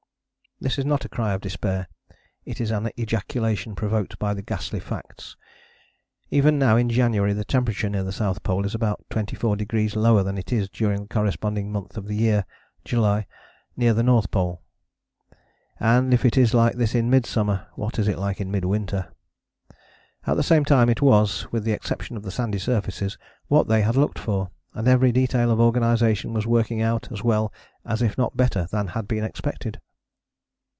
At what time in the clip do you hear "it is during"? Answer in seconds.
10.37-11.01